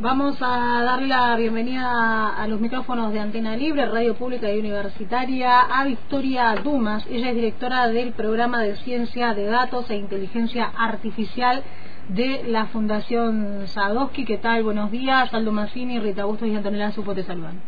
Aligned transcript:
Vamos 0.00 0.40
a 0.40 0.84
darle 0.84 1.08
la 1.08 1.34
bienvenida 1.34 2.28
a 2.40 2.46
los 2.46 2.60
micrófonos 2.60 3.12
de 3.12 3.18
Antena 3.18 3.56
Libre, 3.56 3.84
Radio 3.84 4.14
Pública 4.14 4.48
y 4.48 4.60
Universitaria, 4.60 5.62
a 5.62 5.84
Victoria 5.86 6.54
Dumas. 6.62 7.04
Ella 7.10 7.30
es 7.30 7.34
directora 7.34 7.88
del 7.88 8.12
programa 8.12 8.62
de 8.62 8.76
Ciencia 8.76 9.34
de 9.34 9.46
Datos 9.46 9.90
e 9.90 9.96
Inteligencia 9.96 10.70
Artificial 10.78 11.64
de 12.10 12.44
la 12.44 12.66
Fundación 12.66 13.66
Sadowski. 13.66 14.24
¿Qué 14.24 14.38
tal? 14.38 14.62
Buenos 14.62 14.92
días. 14.92 15.34
Aldo 15.34 15.50
Massini, 15.50 15.98
Rita 15.98 16.26
Bustos 16.26 16.46
y 16.46 16.54
Antonella 16.54 16.92
Supo 16.92 17.12
te 17.12 17.24
saludan. 17.24 17.60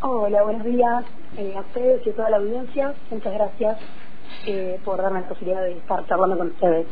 Hola, 0.00 0.42
buenos 0.42 0.64
días 0.64 1.04
eh, 1.36 1.54
a 1.56 1.60
ustedes 1.60 2.04
y 2.04 2.10
a 2.10 2.16
toda 2.16 2.30
la 2.30 2.38
audiencia. 2.38 2.94
Muchas 3.12 3.32
gracias 3.32 3.78
eh, 4.44 4.80
por 4.84 5.00
darme 5.00 5.20
la 5.20 5.28
posibilidad 5.28 5.62
de 5.62 5.78
estar 5.78 6.04
charlando 6.08 6.36
con 6.36 6.48
ustedes. 6.48 6.88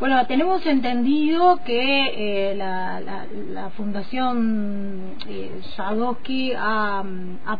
Bueno, 0.00 0.26
tenemos 0.26 0.64
entendido 0.64 1.60
que 1.62 2.52
eh, 2.52 2.54
la, 2.54 3.00
la, 3.00 3.68
Fundación 3.76 5.16
eh, 5.28 5.60
ha, 6.56 7.04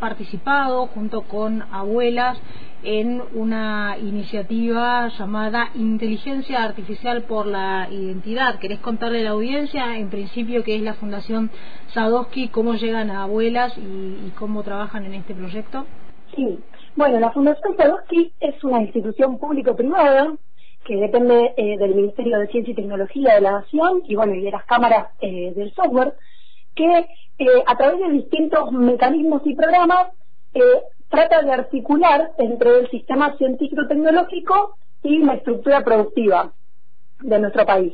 participado 0.01 0.87
junto 0.87 1.21
con 1.25 1.61
abuelas 1.71 2.39
en 2.83 3.23
una 3.35 3.99
iniciativa 3.99 5.09
llamada 5.09 5.69
Inteligencia 5.75 6.65
Artificial 6.65 7.25
por 7.25 7.45
la 7.45 7.89
Identidad. 7.91 8.59
¿Querés 8.59 8.79
contarle 8.79 9.21
a 9.21 9.25
la 9.25 9.31
audiencia, 9.33 9.99
en 9.99 10.09
principio, 10.09 10.65
qué 10.65 10.77
es 10.77 10.83
la 10.83 10.95
Fundación 10.95 11.51
Sadowski, 11.93 12.49
cómo 12.49 12.73
llegan 12.73 13.11
a 13.11 13.25
abuelas 13.25 13.77
y, 13.77 13.83
y 13.83 14.33
cómo 14.39 14.63
trabajan 14.63 15.05
en 15.05 15.13
este 15.13 15.35
proyecto? 15.35 15.85
Sí, 16.35 16.59
bueno, 16.97 17.21
la 17.21 17.33
Fundación 17.33 17.77
Sadowski 17.77 18.33
es 18.41 18.65
una 18.65 18.81
institución 18.81 19.39
público-privada 19.39 20.39
que 20.91 20.97
depende 20.97 21.55
eh, 21.57 21.79
del 21.79 21.95
Ministerio 21.95 22.37
de 22.41 22.49
Ciencia 22.49 22.73
y 22.73 22.75
Tecnología 22.75 23.37
de 23.37 23.43
la 23.43 23.53
Nación 23.53 24.03
y 24.09 24.17
bueno 24.17 24.35
y 24.35 24.43
de 24.43 24.51
las 24.51 24.65
cámaras 24.65 25.07
eh, 25.21 25.53
del 25.55 25.73
software 25.73 26.15
que 26.75 27.07
eh, 27.39 27.63
a 27.65 27.77
través 27.77 28.01
de 28.01 28.11
distintos 28.11 28.73
mecanismos 28.73 29.41
y 29.45 29.55
programas 29.55 30.09
trata 31.09 31.43
de 31.43 31.53
articular 31.53 32.33
entre 32.39 32.81
el 32.81 32.91
sistema 32.91 33.37
científico-tecnológico 33.37 34.75
y 35.05 35.19
la 35.19 35.35
estructura 35.35 35.85
productiva 35.85 36.55
de 37.21 37.39
nuestro 37.39 37.65
país. 37.65 37.93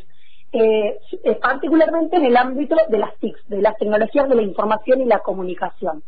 particularmente 1.43 2.17
en 2.17 2.25
el 2.25 2.37
ámbito 2.39 2.77
de 2.89 2.99
las 2.99 3.15
TICs, 3.19 3.47
de 3.49 3.61
las 3.61 3.77
tecnologías 3.77 4.27
de 4.27 4.37
la 4.37 4.43
información 4.43 5.03
y 5.03 5.05
la 5.05 5.19
comunicación. 5.19 6.03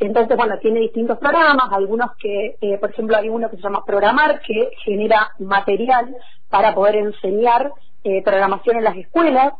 Entonces, 0.00 0.36
bueno, 0.36 0.58
tiene 0.58 0.80
distintos 0.80 1.18
programas, 1.18 1.72
algunos 1.72 2.12
que, 2.16 2.56
eh, 2.60 2.78
por 2.78 2.90
ejemplo, 2.90 3.16
hay 3.16 3.28
uno 3.28 3.50
que 3.50 3.56
se 3.56 3.62
llama 3.62 3.84
Programar, 3.84 4.40
que 4.40 4.70
genera 4.84 5.32
material 5.40 6.14
para 6.48 6.74
poder 6.74 6.96
enseñar 6.96 7.72
eh, 8.04 8.22
programación 8.22 8.76
en 8.76 8.84
las 8.84 8.96
escuelas. 8.96 9.54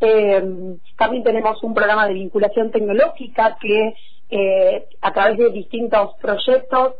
Eh, 0.00 0.42
también 0.96 1.22
tenemos 1.22 1.62
un 1.62 1.74
programa 1.74 2.08
de 2.08 2.14
vinculación 2.14 2.70
tecnológica 2.70 3.56
que 3.60 3.94
a 5.00 5.12
través 5.14 5.38
de 5.38 5.48
distintos 5.50 6.14
proyectos 6.20 6.96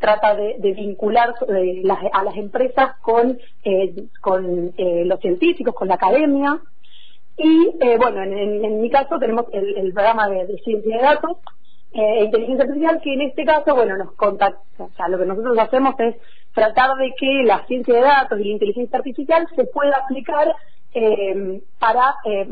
trata 0.00 0.34
de, 0.34 0.72
vincular 0.74 1.34
a 2.12 2.24
las 2.24 2.36
empresas 2.36 2.96
con, 3.02 3.38
con 4.22 4.72
los 4.78 5.20
científicos, 5.20 5.74
con 5.74 5.88
la 5.88 5.96
academia. 5.96 6.58
Y 7.36 7.72
bueno, 7.98 8.22
en, 8.22 8.80
mi 8.80 8.88
caso 8.88 9.18
tenemos 9.18 9.44
el, 9.52 9.92
programa 9.92 10.30
de 10.30 10.58
ciencia 10.64 10.96
de 10.96 11.02
datos, 11.02 11.36
eh, 11.92 12.24
inteligencia 12.24 12.64
artificial 12.64 13.00
que 13.02 13.14
en 13.14 13.22
este 13.22 13.44
caso, 13.44 13.74
bueno, 13.74 13.96
nos 13.96 14.12
contacta, 14.12 14.60
o 14.78 14.90
sea, 14.96 15.08
lo 15.08 15.18
que 15.18 15.26
nosotros 15.26 15.58
hacemos 15.58 15.94
es 16.00 16.16
tratar 16.52 16.96
de 16.96 17.12
que 17.18 17.42
la 17.44 17.64
ciencia 17.66 17.94
de 17.94 18.00
datos 18.00 18.38
y 18.40 18.44
la 18.44 18.50
inteligencia 18.50 18.98
artificial 18.98 19.46
se 19.54 19.64
pueda 19.64 19.96
aplicar 19.96 20.54
eh, 20.92 21.62
para 21.78 22.16
eh, 22.24 22.48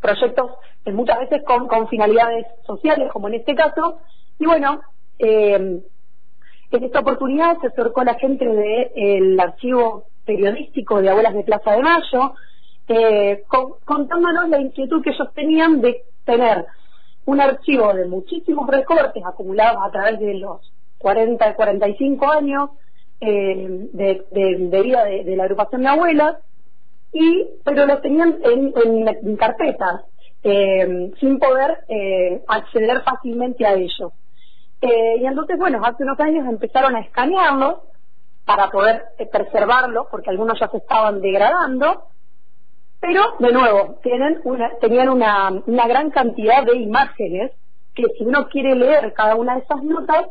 proyectos 0.00 0.52
muchas 0.86 1.20
veces 1.20 1.42
con, 1.44 1.68
con, 1.68 1.88
finalidades 1.88 2.46
sociales, 2.66 3.10
como 3.12 3.28
en 3.28 3.34
este 3.34 3.54
caso, 3.54 4.00
y 4.38 4.46
bueno, 4.46 4.80
en 5.18 5.84
esta 6.70 7.00
oportunidad 7.00 7.58
se 7.60 7.68
acercó 7.68 8.02
la 8.02 8.14
gente 8.14 8.44
del 8.44 9.38
archivo 9.38 10.06
periodístico 10.24 11.00
de 11.00 11.10
Abuelas 11.10 11.34
de 11.34 11.44
Plaza 11.44 11.72
de 11.72 11.82
Mayo, 11.82 12.34
contándonos 13.84 14.48
la 14.48 14.60
inquietud 14.60 15.02
que 15.02 15.10
ellos 15.10 15.32
tenían 15.34 15.80
de 15.80 16.02
tener 16.24 16.66
un 17.24 17.40
archivo 17.40 17.92
de 17.94 18.06
muchísimos 18.06 18.66
recortes 18.68 19.22
acumulados 19.24 19.82
a 19.84 19.90
través 19.90 20.18
de 20.18 20.34
los 20.34 20.72
40, 20.98 21.54
45 21.54 22.30
años 22.30 22.70
eh, 23.20 23.88
de, 23.92 24.82
vida 24.82 25.04
de, 25.04 25.36
la 25.36 25.44
agrupación 25.44 25.82
de 25.82 25.88
abuelas, 25.88 26.36
y, 27.12 27.46
pero 27.64 27.86
los 27.86 28.00
tenían 28.00 28.38
en, 28.42 29.36
carpetas, 29.36 30.02
eh, 30.42 31.12
sin 31.20 31.38
poder 31.38 31.84
eh, 31.88 32.42
acceder 32.48 33.02
fácilmente 33.02 33.64
a 33.64 33.74
ellos. 33.74 34.12
y 34.80 35.24
entonces, 35.24 35.56
bueno, 35.56 35.80
hace 35.84 36.02
unos 36.02 36.18
años 36.18 36.48
empezaron 36.48 36.96
a 36.96 37.00
escanearlos 37.00 37.76
para 38.44 38.70
poder 38.70 39.04
preservarlos, 39.30 40.08
porque 40.10 40.30
algunos 40.30 40.58
ya 40.58 40.68
se 40.68 40.78
estaban 40.78 41.20
degradando, 41.20 42.06
pero, 43.02 43.34
de 43.40 43.52
nuevo, 43.52 43.98
tienen 44.04 44.40
una, 44.44 44.70
tenían 44.80 45.08
una, 45.08 45.50
una 45.66 45.88
gran 45.88 46.10
cantidad 46.10 46.64
de 46.64 46.76
imágenes 46.76 47.50
que 47.96 48.04
si 48.16 48.22
uno 48.22 48.48
quiere 48.48 48.76
leer 48.76 49.12
cada 49.12 49.34
una 49.34 49.56
de 49.56 49.62
esas 49.62 49.82
notas, 49.82 50.26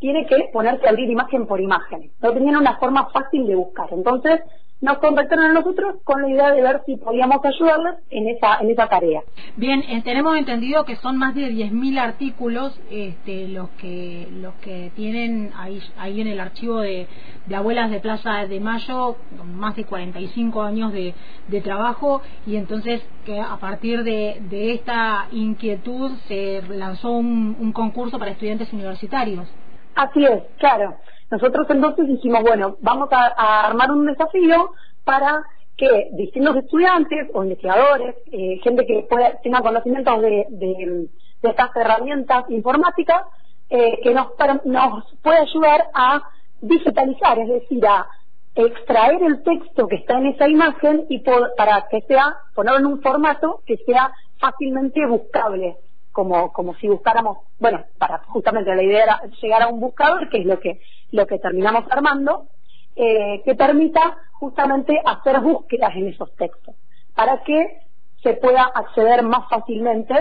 tiene 0.00 0.26
que 0.26 0.50
ponerse 0.52 0.84
a 0.84 0.90
abrir 0.90 1.08
imagen 1.08 1.46
por 1.46 1.60
imagen. 1.60 2.10
No 2.20 2.32
tenían 2.32 2.56
una 2.56 2.76
forma 2.78 3.08
fácil 3.10 3.46
de 3.46 3.54
buscar. 3.54 3.86
Entonces, 3.92 4.40
nos 4.80 4.98
contactaron 4.98 5.46
a 5.46 5.52
nosotros 5.52 5.96
con 6.04 6.22
la 6.22 6.28
idea 6.28 6.52
de 6.52 6.62
ver 6.62 6.82
si 6.86 6.96
podíamos 6.96 7.44
ayudarles 7.44 7.96
en 8.10 8.28
esa 8.28 8.58
en 8.60 8.70
esa 8.70 8.86
tarea. 8.86 9.22
Bien, 9.56 9.82
eh, 9.88 10.02
tenemos 10.04 10.36
entendido 10.36 10.84
que 10.84 10.96
son 10.96 11.18
más 11.18 11.34
de 11.34 11.50
10.000 11.50 11.98
artículos 11.98 12.78
este, 12.90 13.48
los 13.48 13.70
que 13.70 14.28
los 14.40 14.54
que 14.56 14.92
tienen 14.94 15.50
ahí 15.56 15.82
ahí 15.98 16.20
en 16.20 16.28
el 16.28 16.38
archivo 16.38 16.80
de, 16.80 17.08
de 17.46 17.56
Abuelas 17.56 17.90
de 17.90 17.98
Plaza 17.98 18.46
de 18.46 18.60
Mayo, 18.60 19.16
más 19.44 19.74
de 19.74 19.84
45 19.84 20.62
años 20.62 20.92
de, 20.92 21.14
de 21.48 21.60
trabajo 21.60 22.22
y 22.46 22.56
entonces 22.56 23.02
que 23.24 23.40
a 23.40 23.56
partir 23.56 24.04
de, 24.04 24.40
de 24.48 24.72
esta 24.74 25.26
inquietud 25.32 26.12
se 26.28 26.62
lanzó 26.68 27.10
un, 27.10 27.56
un 27.58 27.72
concurso 27.72 28.18
para 28.18 28.30
estudiantes 28.30 28.72
universitarios. 28.72 29.48
Así 29.96 30.24
es, 30.24 30.42
claro. 30.58 30.94
Nosotros 31.30 31.66
entonces 31.68 32.08
dijimos, 32.08 32.42
bueno, 32.42 32.76
vamos 32.80 33.08
a, 33.12 33.66
armar 33.66 33.90
un 33.90 34.06
desafío 34.06 34.72
para 35.04 35.42
que 35.76 36.08
distintos 36.12 36.56
estudiantes 36.56 37.28
o 37.34 37.44
investigadores, 37.44 38.16
eh, 38.32 38.58
gente 38.62 38.84
que 38.86 39.06
pueda, 39.08 39.38
tenga 39.42 39.60
conocimientos 39.60 40.20
de, 40.22 41.08
estas 41.42 41.76
herramientas 41.76 42.44
informáticas, 42.48 43.22
eh, 43.70 44.00
que 44.02 44.12
nos, 44.12 44.28
nos 44.64 45.04
pueda 45.22 45.40
ayudar 45.42 45.88
a 45.94 46.22
digitalizar, 46.60 47.38
es 47.38 47.48
decir, 47.48 47.86
a 47.86 48.06
extraer 48.54 49.22
el 49.22 49.42
texto 49.42 49.86
que 49.86 49.96
está 49.96 50.18
en 50.18 50.26
esa 50.26 50.48
imagen 50.48 51.04
y 51.08 51.22
para 51.56 51.86
que 51.88 52.00
sea, 52.02 52.38
ponerlo 52.54 52.80
en 52.80 52.86
un 52.86 53.02
formato 53.02 53.60
que 53.66 53.76
sea 53.86 54.10
fácilmente 54.38 55.06
buscable 55.06 55.76
como, 56.18 56.52
como 56.52 56.74
si 56.74 56.88
buscáramos, 56.88 57.38
bueno, 57.60 57.84
para 57.96 58.18
justamente 58.26 58.74
la 58.74 58.82
idea 58.82 59.04
era 59.04 59.20
llegar 59.40 59.62
a 59.62 59.68
un 59.68 59.78
buscador, 59.78 60.28
que 60.28 60.38
es 60.38 60.46
lo 60.46 60.58
que, 60.58 60.80
lo 61.12 61.28
que 61.28 61.38
terminamos 61.38 61.84
armando, 61.92 62.48
eh, 62.96 63.40
que 63.44 63.54
permita 63.54 64.16
justamente 64.32 65.00
hacer 65.04 65.38
búsquedas 65.38 65.94
en 65.94 66.08
esos 66.08 66.34
textos, 66.34 66.74
para 67.14 67.44
que 67.44 67.82
se 68.20 68.34
pueda 68.34 68.64
acceder 68.64 69.22
más 69.22 69.48
fácilmente, 69.48 70.12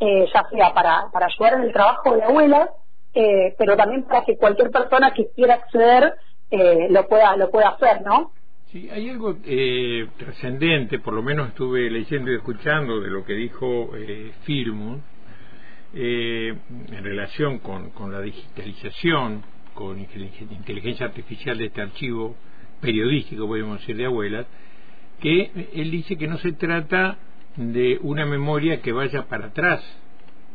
eh, 0.00 0.26
ya 0.34 0.46
sea 0.50 0.74
para, 0.74 1.08
para 1.10 1.28
ayudar 1.28 1.54
en 1.54 1.62
el 1.62 1.72
trabajo 1.72 2.14
de 2.14 2.24
abuelas, 2.24 2.68
eh, 3.14 3.54
pero 3.56 3.74
también 3.74 4.02
para 4.02 4.26
que 4.26 4.36
cualquier 4.36 4.70
persona 4.70 5.14
que 5.14 5.30
quiera 5.30 5.54
acceder 5.54 6.14
lo 6.50 7.08
pueda 7.08 7.36
lo 7.36 7.50
pueda 7.50 7.70
hacer, 7.70 8.02
¿no? 8.02 8.32
Sí, 8.70 8.88
hay 8.90 9.08
algo 9.08 9.34
trascendente, 10.18 10.98
por 10.98 11.14
lo 11.14 11.22
menos 11.22 11.48
estuve 11.48 11.90
leyendo 11.90 12.30
y 12.30 12.36
escuchando 12.36 13.00
de 13.00 13.08
lo 13.08 13.24
que 13.24 13.32
dijo 13.32 13.96
eh, 13.96 14.32
eh, 15.94 16.54
en 16.90 17.04
relación 17.04 17.58
con, 17.58 17.90
con, 17.90 18.12
la 18.12 18.20
digitalización, 18.20 19.42
con 19.74 19.98
inteligencia 19.98 21.06
artificial 21.06 21.58
de 21.58 21.66
este 21.66 21.80
archivo 21.80 22.36
periodístico, 22.80 23.46
podemos 23.46 23.80
decir, 23.80 23.96
de 23.96 24.06
abuelas, 24.06 24.46
que 25.20 25.50
él 25.74 25.90
dice 25.90 26.16
que 26.16 26.28
no 26.28 26.38
se 26.38 26.52
trata 26.52 27.18
de 27.56 27.98
una 28.02 28.24
memoria 28.24 28.80
que 28.80 28.92
vaya 28.92 29.26
para 29.26 29.46
atrás, 29.46 29.82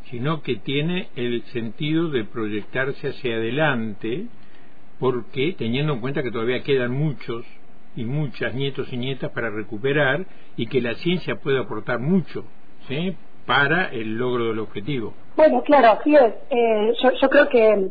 sino 0.09 0.41
que 0.41 0.57
tiene 0.57 1.09
el 1.15 1.43
sentido 1.45 2.09
de 2.09 2.23
proyectarse 2.23 3.09
hacia 3.09 3.35
adelante, 3.35 4.27
porque 4.99 5.55
teniendo 5.57 5.93
en 5.93 5.99
cuenta 5.99 6.23
que 6.23 6.31
todavía 6.31 6.63
quedan 6.63 6.91
muchos 6.91 7.45
y 7.95 8.05
muchas 8.05 8.53
nietos 8.53 8.91
y 8.91 8.97
nietas 8.97 9.31
para 9.31 9.49
recuperar 9.49 10.25
y 10.55 10.67
que 10.67 10.81
la 10.81 10.95
ciencia 10.95 11.35
puede 11.35 11.59
aportar 11.59 11.99
mucho 11.99 12.45
¿sí? 12.87 13.15
Para 13.45 13.87
el 13.87 14.15
logro 14.15 14.47
del 14.47 14.59
objetivo. 14.59 15.13
Bueno, 15.35 15.61
claro, 15.63 15.99
así 15.99 16.15
es. 16.15 16.33
Eh, 16.49 16.93
yo, 17.21 17.29
creo 17.29 17.49
que 17.49 17.89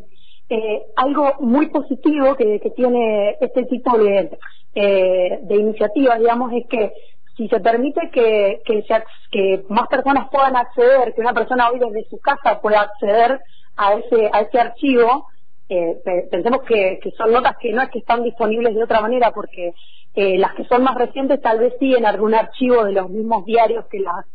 eh, 0.49 0.83
algo 0.97 1.35
muy 1.41 1.69
positivo 1.69 2.35
que, 2.37 2.61
tiene 2.77 3.37
este 3.41 3.65
tipo 3.65 3.99
de, 3.99 4.31
eh, 4.75 5.39
de 5.43 5.57
iniciativas, 5.57 6.19
digamos, 6.19 6.53
es 6.53 6.67
que 6.69 6.93
si 7.37 7.49
se 7.49 7.61
permite 7.61 8.11
que, 8.13 8.61
que, 8.65 8.85
que 9.31 9.65
más 9.69 9.89
personas 9.89 10.29
puedan 10.31 10.57
acceder, 10.57 11.15
que 11.15 11.21
una 11.21 11.33
persona 11.33 11.71
hoy 11.71 11.79
desde 11.79 12.09
su 12.09 12.19
casa 12.19 12.61
pueda 12.61 12.83
acceder 12.83 13.41
a 13.77 13.95
ese, 13.95 14.31
a 14.33 14.41
ese 14.41 14.61
archivo, 14.61 15.29
eh, 15.69 15.97
pensemos 16.31 16.63
que, 16.65 16.99
que, 17.03 17.11
son 17.13 17.33
notas 17.33 17.57
que 17.59 17.73
no 17.73 17.83
es 17.83 17.91
que 17.91 18.01
están 18.01 18.23
disponibles 18.23 18.75
de 18.75 18.85
otra 18.85 19.01
manera, 19.01 19.31
porque 19.31 19.73
eh, 20.15 20.37
las 20.39 20.55
que 20.55 20.65
son 20.65 20.83
más 20.83 20.95
recientes 20.97 21.41
tal 21.41 21.59
vez 21.59 21.73
sí 21.81 21.95
en 21.95 22.05
algún 22.05 22.35
archivo 22.35 22.85
de 22.85 22.93
los 22.93 23.09
mismos 23.09 23.47
diarios 23.47 23.87
que 23.91 24.01
las, 24.01 24.27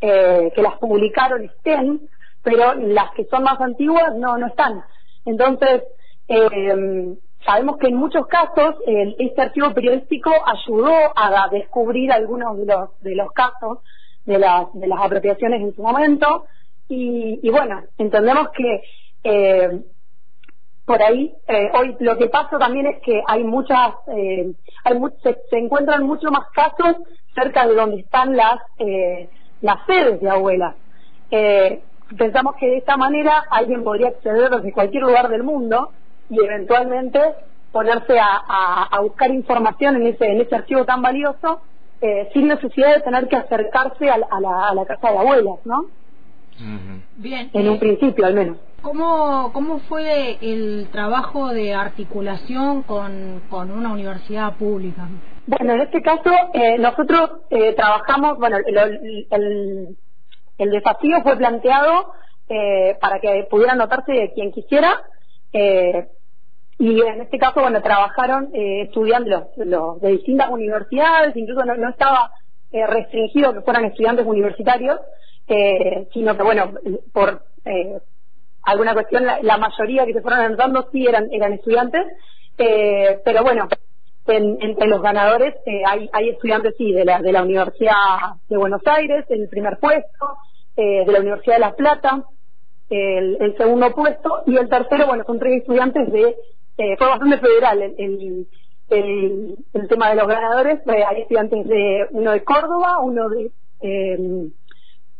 eh, 0.00 0.52
que 0.54 0.62
las 0.62 0.78
publicaron 0.78 1.44
estén, 1.44 2.00
pero 2.42 2.74
las 2.74 3.10
que 3.12 3.24
son 3.26 3.42
más 3.42 3.60
antiguas 3.60 4.14
no, 4.16 4.38
no 4.38 4.46
están. 4.46 4.82
Entonces, 5.24 5.82
eh, 6.28 7.16
sabemos 7.44 7.78
que 7.78 7.88
en 7.88 7.96
muchos 7.96 8.26
casos 8.26 8.76
este 8.86 9.42
archivo 9.42 9.72
periodístico 9.72 10.30
ayudó 10.44 10.94
a, 11.14 11.48
descubrir 11.50 12.12
algunos 12.12 12.58
de 12.58 12.66
los, 12.66 13.00
de 13.00 13.14
los 13.14 13.32
casos 13.32 13.78
de 14.24 14.38
las, 14.38 14.72
de 14.74 14.86
las 14.88 15.00
apropiaciones 15.00 15.60
en 15.60 15.74
su 15.74 15.82
momento 15.82 16.46
y, 16.88 17.48
bueno, 17.50 17.82
entendemos 17.98 18.48
que 18.50 18.82
eh, 19.24 19.82
por 20.84 21.02
ahí 21.02 21.34
eh, 21.48 21.70
hoy 21.74 21.96
lo 21.98 22.16
que 22.16 22.28
pasa 22.28 22.58
también 22.58 22.86
es 22.86 23.02
que 23.02 23.20
hay 23.26 23.42
muchas, 23.42 23.94
eh, 24.08 24.52
hay 24.84 25.00
se, 25.22 25.58
encuentran 25.58 26.04
muchos 26.04 26.30
más 26.30 26.48
casos 26.52 26.96
cerca 27.34 27.66
de 27.66 27.74
donde 27.74 28.00
están 28.00 28.36
las, 28.36 28.60
las 29.60 29.84
sedes 29.86 30.20
de 30.20 30.30
abuelas. 30.30 30.74
pensamos 32.16 32.54
que 32.56 32.66
de 32.66 32.76
esta 32.78 32.96
manera 32.96 33.44
alguien 33.50 33.82
podría 33.82 34.08
acceder 34.08 34.50
desde 34.50 34.72
cualquier 34.72 35.02
lugar 35.02 35.28
del 35.28 35.42
mundo 35.42 35.90
y 36.30 36.38
eventualmente 36.42 37.20
ponerse 37.72 38.18
a, 38.18 38.86
a, 38.90 39.00
buscar 39.00 39.30
información 39.30 39.96
en 39.96 40.06
ese, 40.06 40.26
en 40.26 40.40
ese 40.40 40.54
archivo 40.54 40.84
tan 40.84 41.02
valioso 41.02 41.60
eh, 42.00 42.28
sin 42.32 42.48
necesidad 42.48 42.94
de 42.94 43.02
tener 43.02 43.28
que 43.28 43.36
acercarse 43.36 44.08
a, 44.10 44.18
la, 44.18 44.26
a 44.68 44.74
la 44.74 44.84
casa 44.86 45.10
de 45.12 45.18
abuelas, 45.18 45.58
¿no? 45.64 45.86
Bien. 47.16 47.50
En 47.52 47.68
un 47.68 47.78
principio, 47.78 48.24
al 48.24 48.34
menos. 48.34 48.56
¿Cómo, 48.82 49.50
¿Cómo 49.52 49.80
fue 49.80 50.38
el 50.40 50.88
trabajo 50.90 51.48
de 51.48 51.74
articulación 51.74 52.82
con, 52.82 53.42
con 53.50 53.70
una 53.70 53.92
universidad 53.92 54.54
pública? 54.54 55.08
Bueno, 55.46 55.74
en 55.74 55.80
este 55.82 56.02
caso, 56.02 56.30
eh, 56.54 56.76
nosotros 56.78 57.30
eh, 57.50 57.72
trabajamos, 57.74 58.36
bueno, 58.38 58.56
el, 58.56 59.26
el, 59.30 59.96
el, 60.58 60.70
desafío 60.70 61.22
fue 61.22 61.36
planteado 61.36 62.12
eh, 62.48 62.96
para 63.00 63.20
que 63.20 63.46
pudiera 63.48 63.76
notarse 63.76 64.32
quien 64.34 64.50
quisiera, 64.50 65.04
eh, 65.52 66.08
y 66.78 67.00
en 67.00 67.22
este 67.22 67.38
caso, 67.38 67.60
bueno, 67.60 67.80
trabajaron 67.80 68.50
eh, 68.54 68.82
estudiantes 68.82 69.44
los, 69.56 70.00
de 70.00 70.10
distintas 70.10 70.50
universidades, 70.50 71.36
incluso 71.36 71.64
no, 71.64 71.88
estaba 71.88 72.32
eh, 72.72 72.84
restringido 72.86 73.54
que 73.54 73.62
fueran 73.62 73.84
estudiantes 73.84 74.26
universitarios, 74.26 74.98
sino 76.12 76.36
que, 76.36 76.42
bueno, 76.42 76.72
por 77.12 77.40
alguna 78.64 78.94
cuestión, 78.94 79.24
la, 79.24 79.58
mayoría 79.58 80.04
que 80.04 80.12
se 80.12 80.20
fueron 80.20 80.40
anotando 80.40 80.88
sí 80.90 81.06
eran, 81.06 81.28
eran 81.30 81.52
estudiantes, 81.52 82.04
pero 82.56 83.44
bueno, 83.44 83.68
entre 84.28 84.86
los 84.88 85.02
ganadores 85.02 85.54
hay, 85.86 86.08
hay 86.12 86.28
estudiantes, 86.30 86.74
sí, 86.76 86.92
de 86.92 87.04
la, 87.04 87.20
de 87.20 87.32
la 87.32 87.42
Universidad 87.42 87.94
de 88.48 88.56
Buenos 88.56 88.82
Aires, 88.86 89.24
el 89.28 89.48
primer 89.48 89.78
puesto, 89.78 90.36
de 90.76 91.06
la 91.06 91.20
Universidad 91.20 91.56
de 91.56 91.60
La 91.60 91.74
Plata, 91.74 92.24
el, 92.90 93.54
segundo 93.56 93.92
puesto 93.92 94.42
y 94.46 94.56
el 94.56 94.68
tercero, 94.68 95.06
bueno, 95.06 95.24
son 95.24 95.38
tres 95.38 95.60
estudiantes 95.60 96.10
de, 96.12 96.36
eh, 96.78 96.96
fue 96.98 97.06
bastante 97.08 97.38
federal 97.38 97.82
el, 97.82 98.46
el, 98.88 99.56
el, 99.72 99.88
tema 99.88 100.10
de 100.10 100.16
los 100.16 100.28
ganadores, 100.28 100.80
eh, 100.86 101.04
hay 101.04 101.22
estudiantes 101.22 101.66
de 101.66 102.06
uno 102.10 102.32
de 102.32 102.44
Córdoba, 102.44 103.00
uno 103.00 103.28
de 103.28 103.50
eh, 103.80 104.48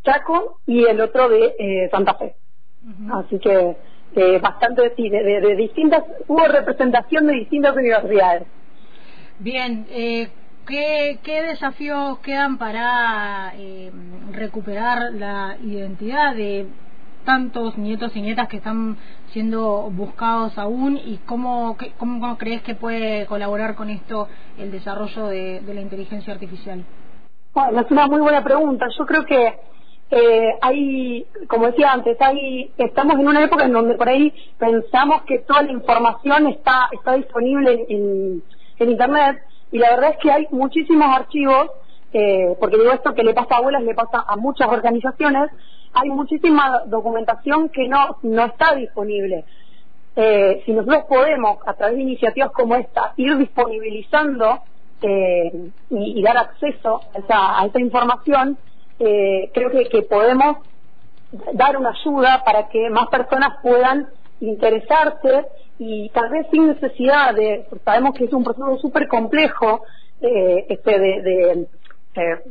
Chaco 0.04 0.60
y 0.66 0.84
el 0.84 1.00
otro 1.00 1.28
de 1.28 1.54
eh, 1.58 1.88
Santa 1.90 2.14
Fe. 2.14 2.36
Así 3.12 3.38
que 3.40 3.76
bastante, 4.40 4.94
sí, 4.96 5.10
de, 5.10 5.22
de, 5.22 5.56
distintas, 5.56 6.04
hubo 6.28 6.46
representación 6.46 7.26
de 7.26 7.34
distintas 7.34 7.74
universidades. 7.74 8.46
Bien, 9.38 9.86
eh, 9.90 10.30
¿Qué, 10.66 11.20
¿Qué, 11.22 11.42
desafíos 11.42 12.18
quedan 12.20 12.58
para 12.58 13.52
eh, 13.54 13.92
recuperar 14.32 15.12
la 15.12 15.56
identidad 15.62 16.34
de 16.34 16.66
tantos 17.24 17.78
nietos 17.78 18.16
y 18.16 18.22
nietas 18.22 18.48
que 18.48 18.56
están 18.56 18.96
siendo 19.32 19.90
buscados 19.92 20.58
aún 20.58 20.96
y 20.96 21.18
cómo, 21.26 21.76
cómo 21.98 22.38
crees 22.38 22.62
que 22.62 22.74
puede 22.74 23.26
colaborar 23.26 23.76
con 23.76 23.90
esto 23.90 24.28
el 24.58 24.72
desarrollo 24.72 25.26
de, 25.26 25.62
la 25.72 25.80
inteligencia 25.80 26.32
artificial? 26.32 26.82
Bueno, 27.54 27.80
es 27.82 27.90
una 27.90 28.08
muy 28.08 28.20
buena 28.20 28.42
pregunta. 28.42 28.86
Yo 28.98 29.06
creo 29.06 29.24
que 29.24 29.54
eh, 30.10 30.52
hay, 30.62 31.26
como 31.46 31.66
decía 31.66 31.92
antes, 31.92 32.20
hay, 32.20 32.72
estamos 32.76 33.20
en 33.20 33.28
una 33.28 33.44
época 33.44 33.66
en 33.66 33.72
donde 33.72 33.94
por 33.94 34.08
ahí 34.08 34.32
pensamos 34.58 35.22
que 35.22 35.40
toda 35.40 35.62
la 35.62 35.72
información 35.72 36.48
está, 36.48 36.88
está 36.90 37.14
disponible 37.14 37.86
en, 37.88 37.90
en 37.90 38.42
Internet 38.84 39.42
y 39.72 39.78
la 39.78 39.90
verdad 39.90 40.10
es 40.10 40.18
que 40.18 40.30
hay 40.30 40.46
muchísimos 40.50 41.08
archivos, 41.08 41.70
eh, 42.12 42.56
porque 42.60 42.76
digo 42.76 42.92
esto 42.92 43.14
que 43.14 43.24
le 43.24 43.34
pasa 43.34 43.56
a 43.56 43.58
abuelas, 43.58 43.82
le 43.82 43.94
pasa 43.94 44.24
a 44.26 44.36
muchas 44.36 44.68
organizaciones, 44.68 45.50
hay 45.92 46.10
muchísima 46.10 46.82
documentación 46.86 47.68
que 47.70 47.88
no, 47.88 48.18
no 48.22 48.44
está 48.44 48.74
disponible. 48.74 49.44
Eh, 50.14 50.62
si 50.64 50.72
nosotros 50.72 51.04
podemos, 51.08 51.58
a 51.66 51.74
través 51.74 51.96
de 51.96 52.02
iniciativas 52.02 52.50
como 52.52 52.74
esta, 52.76 53.12
ir 53.16 53.36
disponibilizando 53.36 54.60
eh, 55.02 55.70
y, 55.90 56.22
dar 56.22 56.38
acceso 56.38 57.02
a 57.14 57.18
esa, 57.18 57.60
a 57.60 57.66
esa 57.66 57.80
información, 57.80 58.56
eh, 58.98 59.50
creo 59.52 59.70
que 59.70 60.02
podemos 60.02 60.58
dar 61.52 61.76
una 61.76 61.90
ayuda 61.90 62.42
para 62.44 62.68
que 62.68 62.88
más 62.88 63.08
personas 63.08 63.58
puedan 63.62 64.08
interesarse 64.40 65.46
y 65.78 66.08
tal 66.10 66.30
vez 66.30 66.46
sin 66.50 66.68
necesidad 66.68 67.34
de, 67.34 67.66
sabemos 67.84 68.14
que 68.14 68.24
es 68.24 68.32
un 68.32 68.44
proceso 68.44 68.78
súper 68.78 69.08
complejo, 69.08 69.82
este 70.20 70.98
de, 70.98 71.22
de 71.22 71.66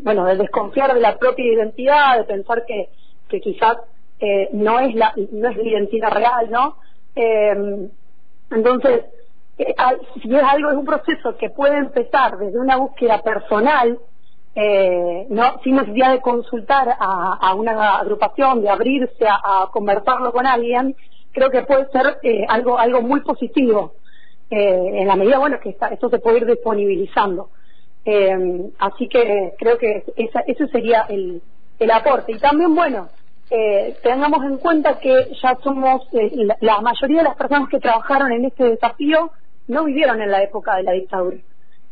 bueno, 0.04 0.26
de 0.26 0.38
desconfiar 0.38 0.94
de 0.94 1.00
la 1.00 1.18
propia 1.18 1.46
identidad, 1.46 2.20
de 2.20 2.24
pensar 2.26 2.64
que 2.66 2.90
que 3.28 3.42
quizás 3.42 3.78
eh, 4.20 4.50
no 4.54 4.80
es 4.80 4.96
la 4.96 5.14
no 5.16 5.50
es 5.50 5.58
la 5.58 5.64
identidad 5.64 6.12
real, 6.12 6.50
¿no? 6.50 6.78
Eh, 7.16 7.90
entonces, 8.52 9.06
eh, 9.58 9.76
si 10.22 10.36
es 10.36 10.44
algo, 10.44 10.70
es 10.70 10.78
un 10.78 10.86
proceso 10.86 11.38
que 11.38 11.50
puede 11.50 11.78
empezar 11.78 12.38
desde 12.38 12.60
una 12.60 12.78
búsqueda 12.78 13.22
personal, 13.22 14.00
no 15.30 15.60
sin 15.64 15.76
necesidad 15.76 16.12
de 16.12 16.22
consultar 16.22 16.96
a, 16.98 17.54
una 17.56 17.98
agrupación, 17.98 18.62
de 18.62 18.70
abrirse 18.70 19.28
a, 19.28 19.68
conversarlo 19.72 20.32
con 20.32 20.48
alguien, 20.48 20.96
creo 21.36 21.52
que 21.52 21.62
puede 21.62 21.88
ser 21.92 22.20
algo 22.48 22.80
algo 22.80 23.02
muy 23.02 23.20
positivo 23.20 23.94
en 24.50 25.08
la 25.08 25.16
medida, 25.16 25.38
bueno, 25.38 25.60
que 25.60 25.70
está, 25.70 25.88
esto 25.88 26.10
se 26.10 26.20
puede 26.20 26.38
ir 26.38 26.46
disponibilizando. 26.46 27.50
así 28.80 29.08
que 29.10 29.54
creo 29.58 29.78
que 29.78 30.04
esa, 30.16 30.40
ese 30.42 30.68
sería 30.68 31.06
el, 31.10 31.42
el 31.80 31.92
aporte. 31.92 32.32
Y 32.32 32.40
también, 32.40 32.74
bueno, 32.76 33.10
eh, 33.50 33.96
tengamos 34.02 34.44
en 34.44 34.58
cuenta 34.58 35.00
que 35.00 35.32
ya 35.42 35.58
somos, 35.64 36.08
eh, 36.14 36.48
la, 36.62 36.82
mayoría 36.82 37.20
de 37.20 37.24
las 37.26 37.36
personas 37.36 37.70
que 37.70 37.80
trabajaron 37.80 38.32
en 38.32 38.46
este 38.46 38.64
desafío 38.72 39.32
no 39.68 39.84
vivieron 39.84 40.22
en 40.22 40.32
la 40.32 40.42
época 40.44 40.76
de 40.78 40.84
la 40.84 40.94
dictadura. 40.94 41.38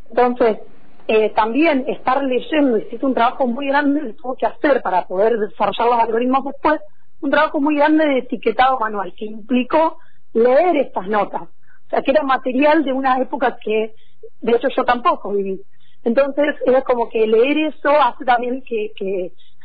Entonces, 0.09 0.59
eh, 1.07 1.29
también 1.31 1.85
estar 1.87 2.23
leyendo, 2.23 2.77
es 2.77 3.03
un 3.03 3.13
trabajo 3.13 3.45
muy 3.45 3.67
grande 3.67 4.01
que 4.01 4.13
tuvo 4.13 4.35
que 4.35 4.45
hacer 4.45 4.81
para 4.81 5.05
poder 5.05 5.37
desarrollar 5.37 5.87
los 5.87 5.99
algoritmos 5.99 6.45
después, 6.45 6.81
un 7.23 7.31
trabajo 7.31 7.61
muy 7.61 7.77
grande 7.77 8.05
de 8.05 8.17
etiquetado 8.19 8.77
manual 8.79 9.13
que 9.17 9.25
implicó 9.25 9.97
leer 10.33 10.75
estas 10.75 11.07
notas. 11.07 11.43
O 11.43 11.89
sea, 11.89 12.01
que 12.01 12.11
era 12.11 12.23
material 12.23 12.83
de 12.83 12.91
una 12.91 13.17
época 13.19 13.57
que, 13.63 13.95
de 14.41 14.51
hecho, 14.51 14.67
yo 14.75 14.83
tampoco 14.83 15.31
viví. 15.31 15.61
Entonces, 16.03 16.55
era 16.65 16.81
como 16.81 17.07
que 17.09 17.25
leer 17.25 17.57
eso 17.59 17.89
hace 17.89 18.25
también 18.25 18.61
que, 18.63 18.91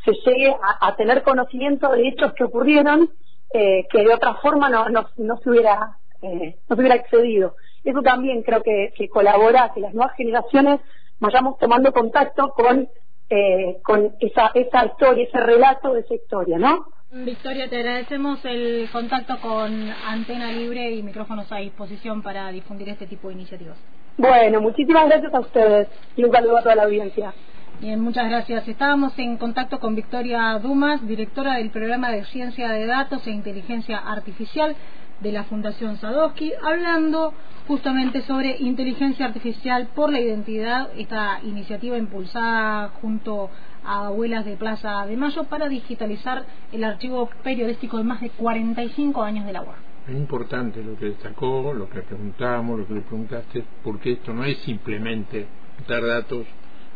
se 0.04 0.12
llegue 0.12 0.54
a, 0.80 0.94
tener 0.94 1.22
conocimiento 1.22 1.90
de 1.90 2.08
hechos 2.08 2.32
que 2.34 2.44
ocurrieron 2.44 3.10
eh, 3.52 3.86
que 3.90 4.04
de 4.04 4.14
otra 4.14 4.34
forma 4.34 4.70
no, 4.70 4.88
no, 4.88 5.08
no 5.16 5.36
se 5.38 5.50
hubiera 5.50 5.98
eh, 6.22 6.56
no 6.68 6.76
se 6.76 6.80
hubiera 6.80 6.94
excedido. 6.94 7.56
Eso 7.82 8.00
también 8.02 8.42
creo 8.42 8.62
que, 8.62 8.92
que 8.96 9.08
colabora 9.08 9.72
que 9.74 9.80
las 9.80 9.92
nuevas 9.92 10.14
generaciones 10.16 10.80
vayamos 11.18 11.58
tomando 11.58 11.92
contacto 11.92 12.50
con 12.50 12.88
eh, 13.28 13.80
con 13.82 14.14
esa, 14.20 14.52
esa 14.54 14.86
historia, 14.86 15.24
ese 15.24 15.40
relato 15.40 15.92
de 15.92 16.00
esa 16.00 16.14
historia, 16.14 16.58
¿no? 16.58 16.86
Victoria, 17.10 17.70
te 17.70 17.76
agradecemos 17.76 18.38
el 18.44 18.86
contacto 18.92 19.40
con 19.40 19.90
Antena 20.06 20.52
Libre 20.52 20.90
y 20.90 21.02
micrófonos 21.02 21.50
a 21.50 21.56
disposición 21.56 22.20
para 22.20 22.52
difundir 22.52 22.90
este 22.90 23.06
tipo 23.06 23.28
de 23.28 23.34
iniciativas. 23.34 23.78
Bueno, 24.18 24.60
muchísimas 24.60 25.06
gracias 25.06 25.32
a 25.32 25.40
ustedes 25.40 25.88
y 26.16 26.24
un 26.24 26.32
saludo 26.32 26.58
a 26.58 26.62
toda 26.62 26.74
la 26.74 26.82
audiencia. 26.82 27.32
Bien, 27.80 27.98
muchas 27.98 28.28
gracias. 28.28 28.68
Estábamos 28.68 29.18
en 29.18 29.38
contacto 29.38 29.80
con 29.80 29.94
Victoria 29.94 30.58
Dumas, 30.58 31.06
directora 31.08 31.54
del 31.54 31.70
programa 31.70 32.10
de 32.10 32.26
Ciencia 32.26 32.68
de 32.68 32.84
Datos 32.84 33.26
e 33.26 33.30
Inteligencia 33.30 33.96
Artificial 33.96 34.76
de 35.20 35.32
la 35.32 35.44
Fundación 35.44 35.96
Sadowski, 35.98 36.52
hablando 36.62 37.34
justamente 37.66 38.22
sobre 38.22 38.56
inteligencia 38.58 39.26
artificial 39.26 39.88
por 39.94 40.10
la 40.12 40.20
identidad, 40.20 40.90
esta 40.96 41.40
iniciativa 41.42 41.98
impulsada 41.98 42.88
junto 43.00 43.50
a 43.84 44.06
abuelas 44.06 44.44
de 44.44 44.56
Plaza 44.56 45.04
de 45.06 45.16
Mayo 45.16 45.44
para 45.44 45.68
digitalizar 45.68 46.44
el 46.72 46.84
archivo 46.84 47.28
periodístico 47.42 47.98
de 47.98 48.04
más 48.04 48.20
de 48.20 48.30
45 48.30 49.22
años 49.22 49.46
de 49.46 49.52
la 49.52 49.62
UAR. 49.62 49.76
Es 50.08 50.14
importante 50.14 50.82
lo 50.82 50.96
que 50.96 51.06
destacó, 51.06 51.74
lo 51.74 51.88
que 51.90 52.00
preguntamos, 52.00 52.78
lo 52.78 52.86
que 52.86 52.94
le 52.94 53.00
preguntaste, 53.02 53.64
porque 53.84 54.12
esto 54.12 54.32
no 54.32 54.44
es 54.44 54.58
simplemente 54.60 55.46
dar 55.86 56.04
datos 56.04 56.46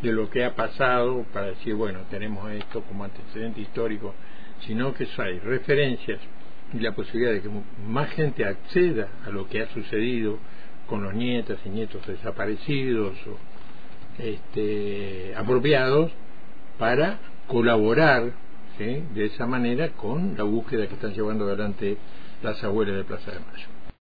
de 0.01 0.13
lo 0.13 0.31
que 0.31 0.45
ha 0.45 0.55
pasado 0.55 1.25
para 1.33 1.49
decir, 1.49 1.75
bueno, 1.75 2.01
tenemos 2.11 2.51
esto 2.51 2.83
como 2.83 3.05
antecedente 3.05 3.61
histórico, 3.61 4.15
sino 4.67 4.95
que 4.95 5.07
hay 5.19 5.39
referencias 5.41 6.19
y 6.73 6.79
la 6.79 6.93
posibilidad 6.93 7.33
de 7.33 7.43
que 7.43 7.51
más 7.87 8.11
gente 8.11 8.45
acceda 8.45 9.09
a 9.27 9.31
lo 9.31 9.49
que 9.49 9.63
ha 9.63 9.69
sucedido 9.69 10.39
con 10.87 11.03
los 11.03 11.15
nietas 11.15 11.59
y 11.65 11.69
nietos 11.69 12.07
desaparecidos 12.07 13.17
o 13.27 13.39
este, 14.19 15.35
apropiados 15.37 16.13
para 16.79 17.19
colaborar 17.47 18.33
de 18.79 19.27
esa 19.27 19.47
manera 19.47 19.91
con 19.91 20.37
la 20.37 20.43
búsqueda 20.43 20.89
que 20.89 20.95
están 20.95 21.15
llevando 21.15 21.45
adelante 21.45 21.97
las 22.43 22.63
abuelas 22.65 22.97
de 22.97 23.05
Plaza 23.05 23.31
de 23.31 23.39
Mayo. 23.39 23.82